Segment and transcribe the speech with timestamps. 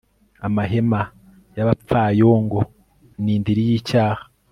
[0.47, 1.01] amahema
[1.55, 2.59] y'abapfayongo
[3.23, 4.23] ni indiri y'icyaha